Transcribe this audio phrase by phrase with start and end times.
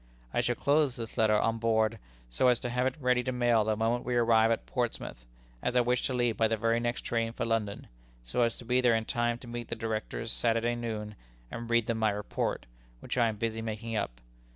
[0.33, 3.63] "I shall close this letter on board, so as to have it ready to mail
[3.63, 5.25] the moment we arrive at Portsmouth,
[5.61, 7.85] as I wish to leave by the very next train for London,
[8.25, 11.13] so as to be there in time to meet the Directors Saturday noon,
[11.51, 12.65] and read them my report,
[12.99, 14.19] which I am busy making up.